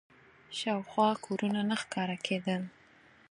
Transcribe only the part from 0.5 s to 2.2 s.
شاوخوا کورونه نه ښکاره